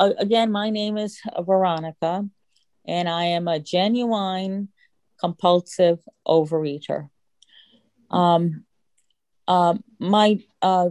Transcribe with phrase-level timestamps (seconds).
[0.00, 2.26] again, my name is Veronica,
[2.86, 4.68] and I am a genuine
[5.18, 7.08] compulsive overeater.
[8.10, 8.64] Um,
[9.46, 10.90] uh, my uh,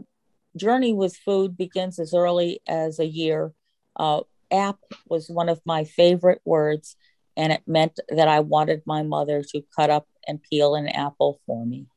[0.56, 3.54] journey with food begins as early as a year.
[3.96, 6.96] Uh, app was one of my favorite words,
[7.36, 11.40] and it meant that I wanted my mother to cut up and peel an apple
[11.46, 11.88] for me.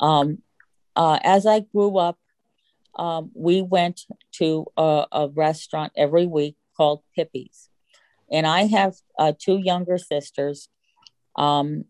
[0.00, 0.38] Um,
[0.94, 2.18] uh, as I grew up,
[2.98, 4.02] um, we went
[4.32, 7.68] to a, a, restaurant every week called Pippi's.
[8.30, 10.68] And I have uh, two younger sisters.
[11.36, 11.84] Um,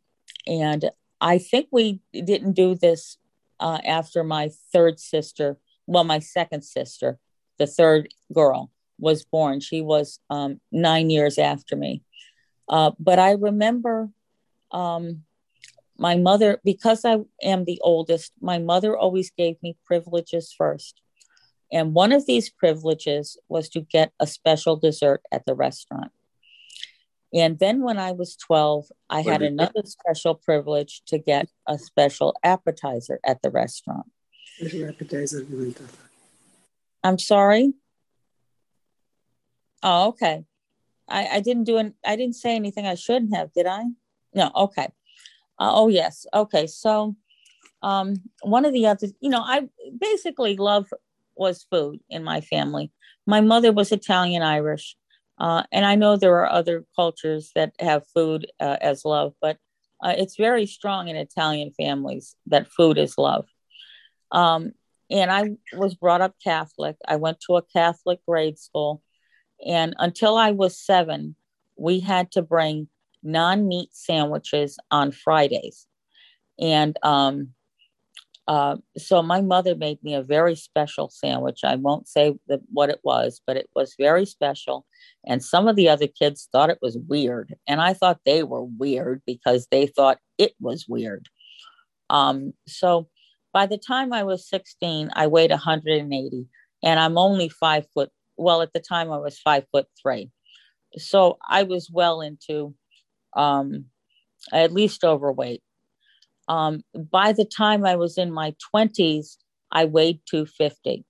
[0.47, 3.17] and I think we didn't do this
[3.59, 5.57] uh, after my third sister,
[5.87, 7.19] well, my second sister,
[7.59, 9.61] the third girl, was born.
[9.61, 12.03] She was um, nine years after me.
[12.69, 14.11] Uh, but I remember
[14.71, 15.25] um,
[15.97, 21.01] my mother, because I am the oldest, my mother always gave me privileges first.
[21.71, 26.13] And one of these privileges was to get a special dessert at the restaurant.
[27.35, 32.35] And then when I was 12, I had another special privilege to get a special
[32.43, 34.07] appetizer at the restaurant.
[37.05, 37.75] I'm sorry.
[39.83, 40.45] Oh, okay.
[41.07, 43.85] I, I didn't do an, I didn't say anything I shouldn't have, did I?
[44.35, 44.89] No, okay.
[45.59, 46.27] Uh, oh yes.
[46.33, 46.67] Okay.
[46.67, 47.17] So
[47.83, 50.87] um one of the other, you know, I basically love
[51.39, 52.91] was food in my family.
[53.27, 54.97] My mother was Italian Irish.
[55.39, 59.57] Uh, and I know there are other cultures that have food uh, as love, but
[60.03, 63.47] uh, it's very strong in Italian families that food is love.
[64.33, 64.73] Um,
[65.11, 66.97] and I was brought up Catholic.
[67.07, 69.03] I went to a Catholic grade school.
[69.67, 71.35] And until I was seven,
[71.77, 72.89] we had to bring
[73.23, 75.87] non meat sandwiches on Fridays.
[76.61, 77.55] And um,
[78.49, 81.61] uh, so my mother made me a very special sandwich.
[81.65, 84.87] I won't say the, what it was, but it was very special.
[85.27, 87.55] And some of the other kids thought it was weird.
[87.69, 91.29] And I thought they were weird because they thought it was weird.
[92.09, 93.11] Um, so
[93.53, 96.47] by the time I was 16, I weighed 180
[96.83, 98.11] and I'm only five foot.
[98.39, 100.31] Well, at the time I was five foot three.
[100.97, 102.75] So I was well into
[103.37, 103.87] um,
[104.55, 105.63] at least overweight.
[106.49, 109.37] Um, by the time I was in my 20s,
[109.71, 111.05] I weighed 250.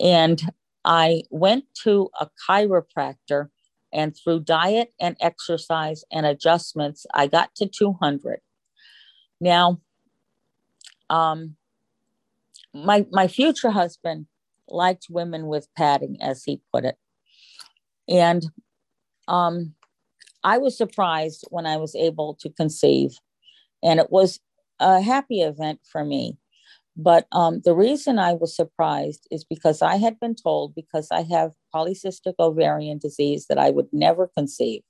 [0.00, 0.42] And
[0.84, 3.48] I went to a chiropractor,
[3.92, 8.40] and through diet and exercise and adjustments, I got to 200.
[9.40, 9.80] Now,
[11.10, 11.56] um,
[12.72, 14.26] my my future husband
[14.68, 16.96] liked women with padding, as he put it,
[18.08, 18.46] and
[19.28, 19.74] um,
[20.44, 23.10] I was surprised when I was able to conceive,
[23.82, 24.40] and it was
[24.78, 26.38] a happy event for me.
[26.96, 31.22] But um, the reason I was surprised is because I had been told, because I
[31.22, 34.82] have polycystic ovarian disease, that I would never conceive.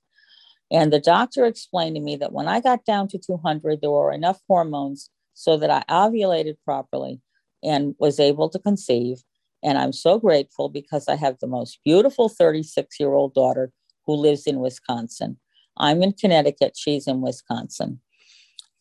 [0.71, 4.11] And the doctor explained to me that when I got down to 200, there were
[4.11, 7.21] enough hormones so that I ovulated properly
[7.63, 9.17] and was able to conceive.
[9.63, 13.71] And I'm so grateful because I have the most beautiful 36 year old daughter
[14.05, 15.37] who lives in Wisconsin.
[15.77, 18.01] I'm in Connecticut, she's in Wisconsin.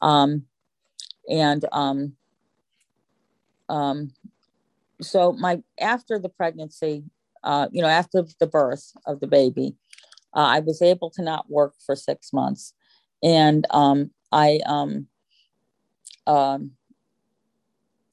[0.03, 0.47] Um,
[1.29, 2.17] and um,
[3.69, 4.13] um,
[5.01, 7.05] so my after the pregnancy,
[7.45, 9.77] uh, you know, after the birth of the baby,
[10.35, 12.75] uh, I was able to not work for six months,
[13.23, 15.07] and um, I um,
[16.27, 16.73] um,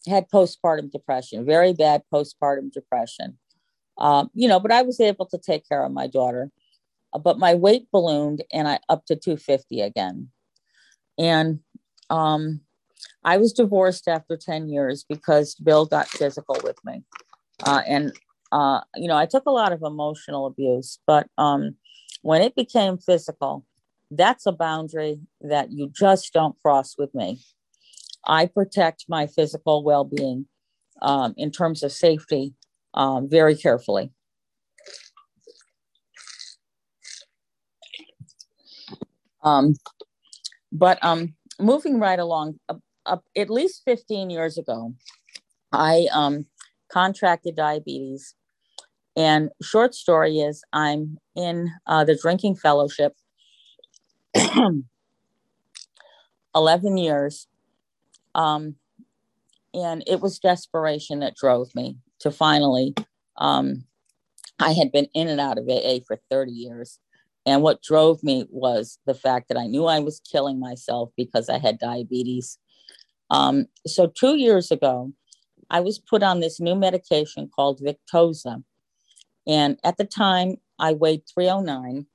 [0.08, 3.38] had postpartum depression, very bad postpartum depression.
[3.98, 6.52] Um, you know, but I was able to take care of my daughter.
[7.14, 10.30] Uh, but my weight ballooned, and I up to 250 again,
[11.18, 11.60] and
[12.10, 12.62] um,
[13.24, 17.04] I was divorced after 10 years because Bill got physical with me.
[17.64, 18.12] Uh, and,
[18.52, 21.76] uh, you know, I took a lot of emotional abuse, but um,
[22.22, 23.66] when it became physical,
[24.12, 27.40] that's a boundary that you just don't cross with me.
[28.26, 30.48] I protect my physical well being
[31.02, 32.54] um, in terms of safety
[32.94, 34.12] um, very carefully.
[39.44, 39.76] Um,
[40.72, 44.94] but um, moving right along, uh, at least 15 years ago,
[45.72, 46.46] I um,
[46.90, 48.36] contracted diabetes.
[49.16, 53.14] And short story is, I'm in uh, the drinking fellowship
[56.56, 57.48] 11 years.
[58.36, 58.76] Um,
[59.74, 62.94] and it was desperation that drove me to finally,
[63.38, 63.86] um,
[64.60, 67.00] I had been in and out of AA for 30 years.
[67.48, 71.48] And what drove me was the fact that I knew I was killing myself because
[71.48, 72.60] I had diabetes.
[73.30, 75.14] Um, so, two years ago,
[75.70, 78.64] I was put on this new medication called Victoza.
[79.48, 82.06] And at the time, I weighed 309.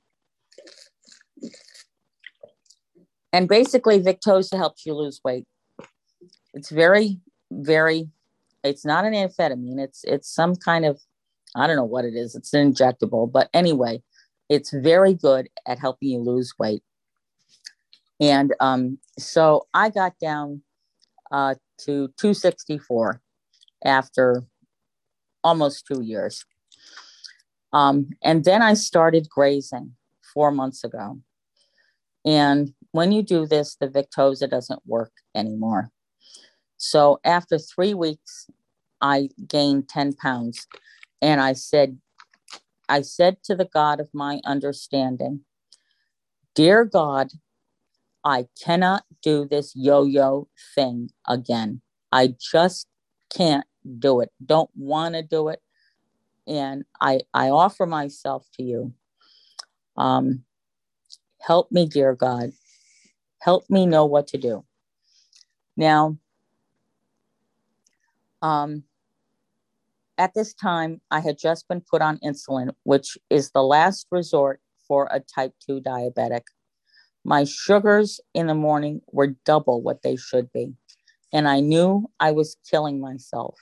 [3.33, 5.47] And basically, Victoza helps you lose weight.
[6.53, 7.21] It's very,
[7.51, 8.11] very,
[8.63, 9.81] it's not an amphetamine.
[9.81, 11.01] It's it's some kind of,
[11.57, 12.35] I don't know what it is.
[12.35, 13.33] It's an injectable.
[13.33, 14.03] But anyway,
[14.53, 16.83] it's very good at helping you lose weight.
[18.21, 20.61] And um, so I got down
[21.31, 23.23] uh, to 264
[23.83, 24.45] after
[25.43, 26.45] almost two years.
[27.73, 29.97] Um, and then I started grazing
[30.35, 31.19] four months ago.
[32.27, 35.91] And when you do this, the Victoza doesn't work anymore.
[36.77, 38.51] So after three weeks,
[39.01, 40.67] I gained 10 pounds.
[41.23, 41.97] And I said,
[42.89, 45.41] I said to the God of my understanding,
[46.55, 47.31] Dear God,
[48.25, 51.81] I cannot do this yo yo thing again.
[52.13, 52.87] I just
[53.35, 53.65] can't
[53.99, 54.31] do it.
[54.45, 55.61] Don't want to do it.
[56.47, 58.93] And I, I offer myself to you.
[59.97, 60.45] Um,
[61.41, 62.53] help me, dear God.
[63.41, 64.65] Help me know what to do.
[65.77, 66.19] Now,
[68.43, 68.85] um,
[70.23, 74.61] at this time, I had just been put on insulin, which is the last resort
[74.87, 76.43] for a type 2 diabetic.
[77.25, 80.75] My sugars in the morning were double what they should be.
[81.33, 83.59] And I knew I was killing myself.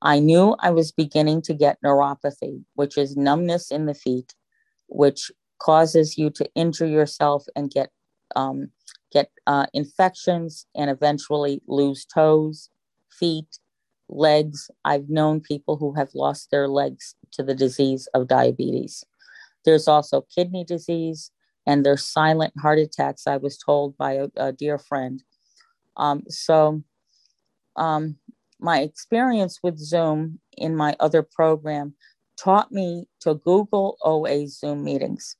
[0.00, 4.32] I knew I was beginning to get neuropathy, which is numbness in the feet,
[4.86, 7.90] which causes you to injure yourself and get
[8.36, 8.70] um,
[9.12, 12.70] get uh, infections and eventually lose toes,
[13.10, 13.58] feet,
[14.08, 14.70] legs.
[14.84, 19.04] I've known people who have lost their legs to the disease of diabetes.
[19.64, 21.30] There's also kidney disease,
[21.66, 25.22] and there's silent heart attacks, I was told by a, a dear friend.
[25.96, 26.82] Um, so,
[27.76, 28.16] um,
[28.60, 31.94] my experience with Zoom in my other program
[32.38, 35.36] taught me to Google OA Zoom meetings.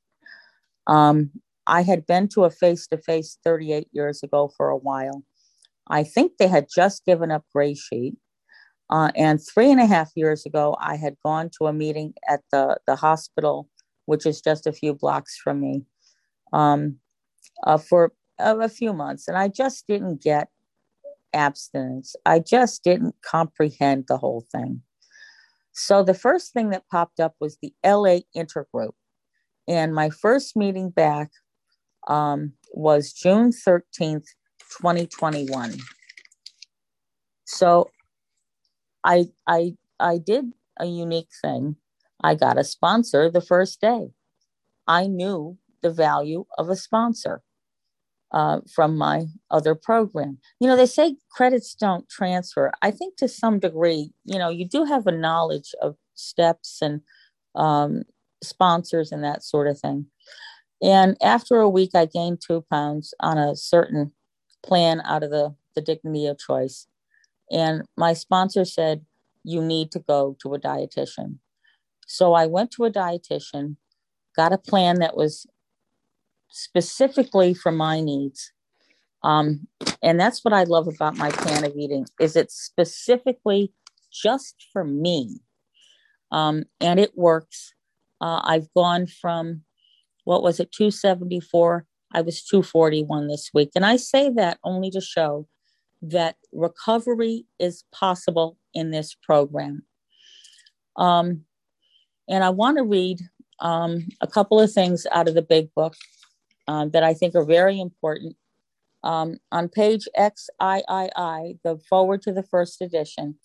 [0.87, 1.31] Um,
[1.67, 5.23] I had been to a face to face 38 years ago for a while.
[5.87, 8.15] I think they had just given up Gray Sheet.
[8.89, 12.41] Uh, and three and a half years ago, I had gone to a meeting at
[12.51, 13.67] the, the hospital,
[14.05, 15.83] which is just a few blocks from me
[16.53, 16.97] um,
[17.65, 20.49] uh, for uh, a few months, and I just didn't get
[21.33, 22.15] abstinence.
[22.25, 24.81] I just didn't comprehend the whole thing.
[25.73, 28.93] So the first thing that popped up was the LA intergroup,
[29.67, 31.31] and my first meeting back
[32.07, 34.25] um, was June thirteenth,
[34.79, 35.73] twenty twenty one.
[37.45, 37.89] So
[39.05, 41.77] I I I did a unique thing.
[42.21, 44.09] I got a sponsor the first day.
[44.87, 47.43] I knew the value of a sponsor
[48.31, 50.39] uh, from my other program.
[50.59, 52.71] You know, they say credits don't transfer.
[52.81, 57.01] I think to some degree, you know, you do have a knowledge of steps and
[57.55, 58.03] um,
[58.43, 60.07] sponsors and that sort of thing.
[60.81, 64.11] And after a week, I gained two pounds on a certain
[64.63, 66.87] plan out of the, the dignity of choice.
[67.51, 69.05] And my sponsor said,
[69.43, 71.39] You need to go to a dietitian.
[72.07, 73.77] So I went to a dietitian,
[74.35, 75.45] got a plan that was
[76.49, 78.51] specifically for my needs.
[79.23, 79.67] Um,
[80.03, 83.73] and that's what I love about my plan of eating is it's specifically
[84.11, 85.39] just for me.
[86.31, 87.73] Um, and it works.
[88.21, 89.63] Uh, I've gone from
[90.25, 93.71] what was it 274 I was 241 this week.
[93.75, 95.47] And I say that only to show
[96.11, 99.83] that recovery is possible in this program.
[100.95, 101.45] Um,
[102.27, 103.19] and I want to read
[103.59, 105.95] um, a couple of things out of the big book
[106.67, 108.35] um, that I think are very important.
[109.03, 110.39] Um, on page XIII,
[111.63, 113.35] the foreword to the first edition,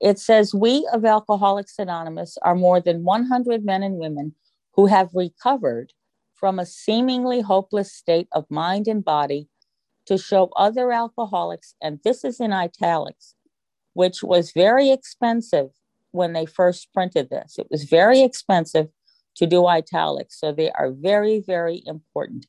[0.00, 4.34] it says, We of Alcoholics Anonymous are more than 100 men and women
[4.74, 5.92] who have recovered
[6.34, 9.48] from a seemingly hopeless state of mind and body
[10.06, 13.34] to show other alcoholics, and this is in italics,
[13.94, 15.68] which was very expensive
[16.10, 17.56] when they first printed this.
[17.58, 18.88] It was very expensive
[19.36, 20.38] to do italics.
[20.38, 22.46] So they are very, very important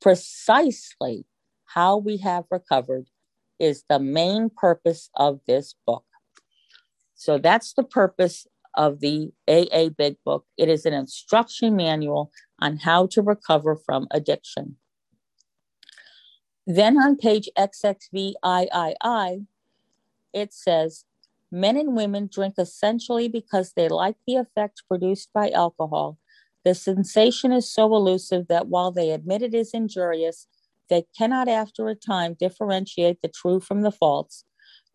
[0.00, 1.26] precisely
[1.66, 3.06] how we have recovered
[3.58, 6.04] is the main purpose of this book.
[7.14, 10.46] So that's the purpose of the AA Big Book.
[10.56, 12.30] It is an instruction manual
[12.60, 14.76] on how to recover from addiction.
[16.68, 18.36] Then on page XXVIII,
[20.32, 21.04] it says,
[21.50, 26.18] Men and women drink essentially because they like the effect produced by alcohol
[26.68, 30.46] the sensation is so elusive that while they admit it is injurious,
[30.90, 34.44] they cannot, after a time, differentiate the true from the false.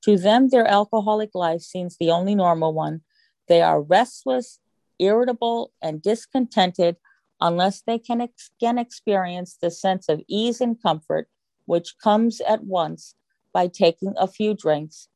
[0.04, 3.02] To them, their alcoholic life seems the only normal one.
[3.48, 4.60] They are restless,
[5.00, 6.98] irritable, and discontented
[7.42, 8.28] unless they can,
[8.60, 11.28] can experience the sense of ease and comfort
[11.66, 13.16] which comes at once
[13.54, 15.08] by taking a few drinks,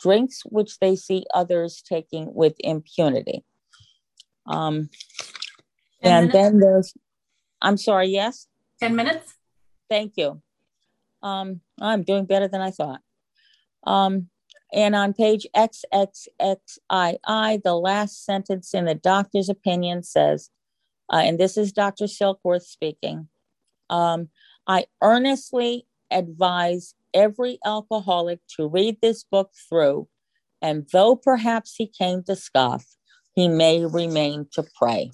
[0.00, 3.44] drinks which they see others taking with impunity.
[4.46, 4.90] Um,
[6.02, 6.92] and then there's,
[7.62, 8.46] I'm sorry, yes?
[8.80, 9.34] 10 minutes.
[9.88, 10.42] Thank you.
[11.22, 13.00] Um, I'm doing better than I thought.
[13.86, 14.28] Um,
[14.72, 16.28] and on page XXXII,
[16.90, 20.50] the last sentence in the doctor's opinion says,
[21.12, 22.06] uh, and this is Dr.
[22.06, 23.28] Silkworth speaking,
[23.88, 24.28] um,
[24.66, 30.08] I earnestly advise every alcoholic to read this book through,
[30.60, 32.84] and though perhaps he came to scoff,
[33.34, 35.10] he may remain to pray.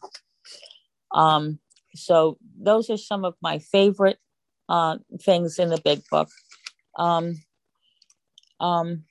[1.14, 1.58] Um,
[1.94, 4.18] so those are some of my favorite
[4.68, 6.28] uh, things in the big book.
[6.96, 7.42] Um,
[8.60, 9.04] um,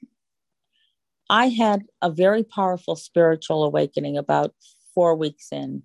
[1.29, 4.53] I had a very powerful spiritual awakening about
[4.95, 5.83] four weeks in.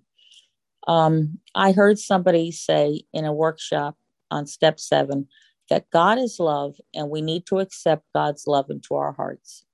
[0.87, 3.97] Um, I heard somebody say in a workshop
[4.31, 5.27] on step seven
[5.69, 9.65] that God is love and we need to accept God's love into our hearts.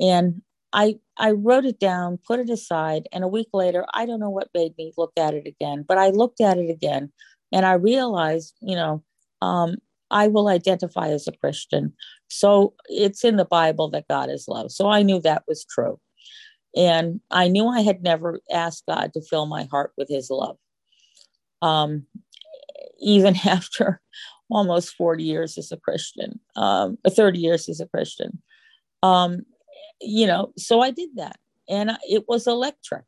[0.00, 4.20] And I I wrote it down, put it aside, and a week later, I don't
[4.20, 7.12] know what made me look at it again, but I looked at it again
[7.52, 9.02] and I realized, you know,
[9.40, 9.76] um,
[10.10, 11.92] I will identify as a Christian.
[12.28, 14.70] So it's in the Bible that God is love.
[14.72, 15.98] So I knew that was true.
[16.76, 20.56] And I knew I had never asked God to fill my heart with his love.
[21.62, 22.06] Um,
[22.98, 24.00] even after
[24.50, 28.42] almost 40 years as a Christian, um, 30 years as a Christian.
[29.02, 29.42] Um,
[30.00, 31.36] you know, so I did that.
[31.68, 33.04] And it was electric,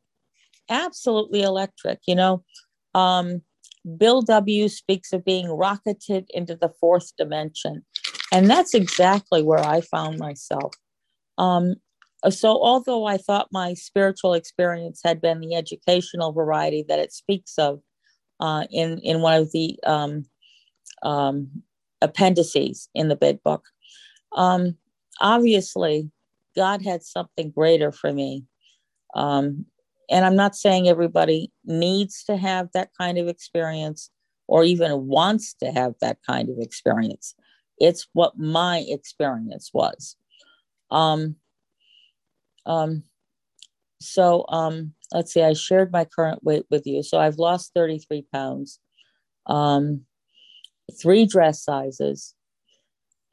[0.69, 1.99] absolutely electric.
[2.05, 2.43] You know,
[2.93, 3.41] um,
[3.97, 4.67] Bill W.
[4.67, 7.83] speaks of being rocketed into the fourth dimension.
[8.31, 10.73] And that's exactly where I found myself.
[11.37, 11.75] Um,
[12.29, 17.55] so, although I thought my spiritual experience had been the educational variety that it speaks
[17.57, 17.81] of
[18.41, 20.25] uh, in, in one of the um,
[21.03, 21.63] um,
[22.01, 23.63] appendices in the big book,
[24.35, 24.75] um,
[25.19, 26.11] obviously,
[26.55, 28.43] God had something greater for me.
[29.15, 29.65] Um,
[30.09, 34.09] and I'm not saying everybody needs to have that kind of experience
[34.47, 37.33] or even wants to have that kind of experience.
[37.79, 40.17] It's what my experience was.
[40.91, 41.37] Um,
[42.65, 43.03] um,
[44.01, 44.45] so
[45.11, 47.03] let's see, I shared my current weight with you.
[47.03, 48.79] So I've lost 33 pounds,
[49.45, 50.05] um,
[51.01, 52.35] three dress sizes.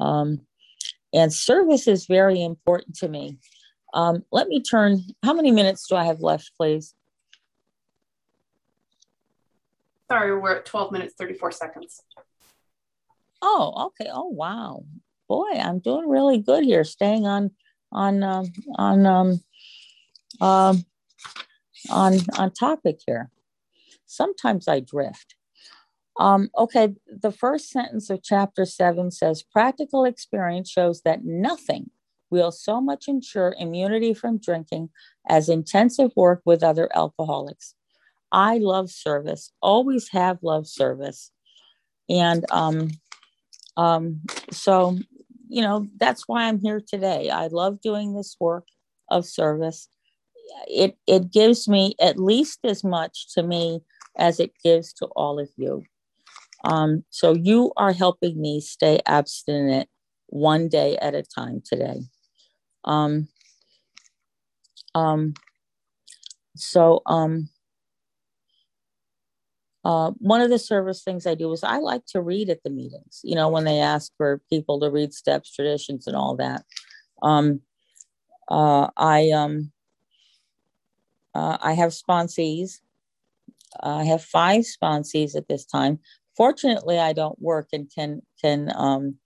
[0.00, 0.40] Um,
[1.12, 3.38] and service is very important to me.
[3.94, 6.94] Um, let me turn, how many minutes do I have left, please?
[10.10, 12.02] Sorry, we're at 12 minutes, 34 seconds.
[13.42, 14.10] Oh, okay.
[14.12, 14.84] Oh, wow.
[15.28, 17.50] Boy, I'm doing really good here, staying on,
[17.92, 19.40] on, um, on, um,
[20.40, 20.84] um,
[21.90, 23.30] on, on topic here.
[24.06, 25.34] Sometimes I drift.
[26.18, 31.90] Um, okay, the first sentence of chapter seven says practical experience shows that nothing
[32.30, 34.90] will so much ensure immunity from drinking
[35.28, 37.74] as intensive work with other alcoholics.
[38.32, 41.30] I love service, always have loved service.
[42.10, 42.90] And um,
[43.76, 44.20] um,
[44.50, 44.98] so,
[45.48, 47.30] you know, that's why I'm here today.
[47.30, 48.66] I love doing this work
[49.08, 49.88] of service.
[50.66, 53.80] It, it gives me at least as much to me
[54.16, 55.82] as it gives to all of you.
[56.64, 59.88] Um, so you are helping me stay abstinent
[60.26, 62.00] one day at a time today.
[62.84, 63.28] Um,
[64.94, 65.34] um,
[66.56, 67.48] so um,
[69.84, 72.70] uh, one of the service things I do is I like to read at the
[72.70, 76.64] meetings, you know, when they ask for people to read steps, traditions, and all that.
[77.22, 77.60] Um,
[78.50, 79.72] uh, I um,
[81.34, 82.80] uh, I have sponsees.
[83.80, 85.98] I have five sponsees at this time.
[86.36, 89.16] Fortunately, I don't work and can can um,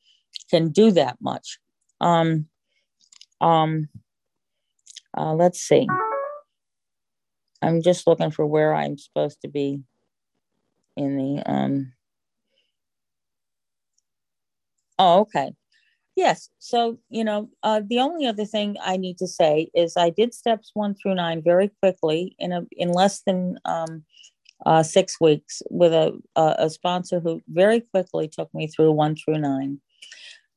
[0.51, 1.59] can do that much.
[2.01, 2.47] Um,
[3.41, 3.89] um,
[5.17, 5.87] uh, let's see.
[7.61, 9.83] I'm just looking for where I'm supposed to be
[10.97, 11.43] in the.
[11.47, 11.93] Um,
[14.99, 15.53] oh, okay.
[16.15, 16.51] Yes.
[16.59, 20.35] So, you know, uh, the only other thing I need to say is I did
[20.35, 24.05] steps one through nine very quickly in a in less than um,
[24.67, 29.17] uh, six weeks with a, a, a sponsor who very quickly took me through one
[29.17, 29.81] through nine.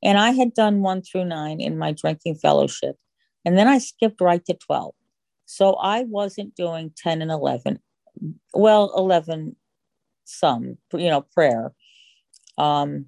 [0.02, 2.96] And I had done one through nine in my drinking fellowship.
[3.44, 4.94] And then I skipped right to 12.
[5.46, 7.78] So I wasn't doing 10 and 11.
[8.52, 9.56] Well, 11
[10.24, 11.72] some, you know, prayer.
[12.58, 13.06] Um,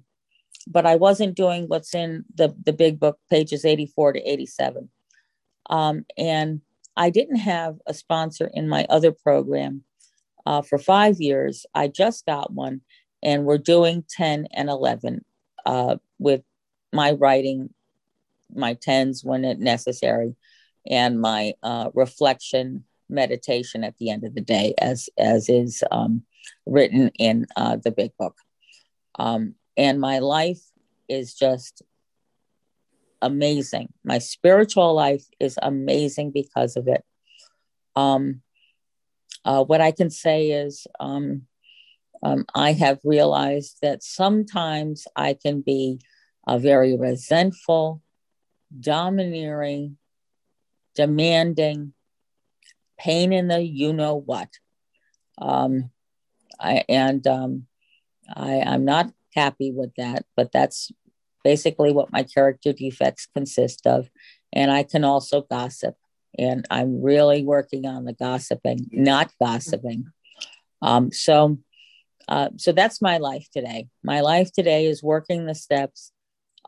[0.69, 4.89] but I wasn't doing what's in the, the big book, pages 84 to 87.
[5.69, 6.61] Um, and
[6.95, 9.83] I didn't have a sponsor in my other program
[10.45, 11.65] uh, for five years.
[11.73, 12.81] I just got one,
[13.23, 15.25] and we're doing 10 and 11
[15.65, 16.43] uh, with
[16.93, 17.73] my writing,
[18.53, 20.35] my 10s when it necessary,
[20.87, 26.23] and my uh, reflection meditation at the end of the day, as, as is um,
[26.67, 28.35] written in uh, the big book.
[29.17, 30.59] Um, and my life
[31.07, 31.81] is just
[33.21, 33.93] amazing.
[34.03, 37.01] My spiritual life is amazing because of it.
[37.95, 38.41] Um,
[39.45, 41.43] uh, what I can say is, um,
[42.21, 46.01] um, I have realized that sometimes I can be
[46.45, 48.01] a very resentful,
[48.77, 49.97] domineering,
[50.93, 51.93] demanding,
[52.97, 54.49] pain in the you know what.
[55.37, 55.89] Um,
[56.59, 57.67] I, and um,
[58.35, 60.91] I, I'm not happy with that, but that's
[61.43, 64.09] basically what my character defects consist of.
[64.51, 65.95] And I can also gossip.
[66.37, 70.05] And I'm really working on the gossiping, not gossiping.
[70.81, 71.57] Um, so,
[72.27, 73.87] uh, so that's my life today.
[74.03, 76.11] My life today is working the steps,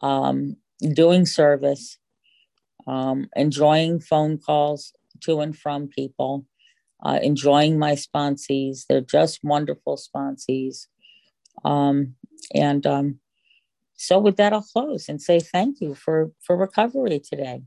[0.01, 0.57] um,
[0.93, 1.97] doing service,
[2.87, 6.45] um, enjoying phone calls to and from people,
[7.03, 8.85] uh, enjoying my sponsees.
[8.87, 10.87] They're just wonderful sponsees.
[11.63, 12.15] Um,
[12.55, 13.19] and um,
[13.95, 17.63] so with that, I'll close and say thank you for for recovery today.